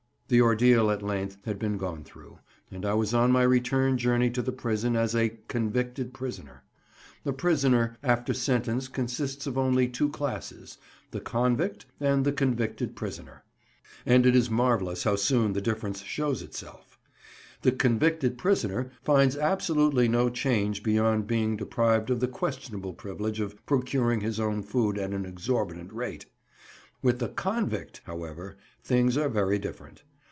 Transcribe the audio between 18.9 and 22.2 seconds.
finds absolutely no change beyond being deprived